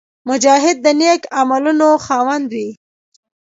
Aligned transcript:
مجاهد 0.29 0.77
د 0.85 0.87
نېک 0.99 1.21
عملونو 1.39 1.89
خاوند 2.05 2.47
وي. 2.55 2.69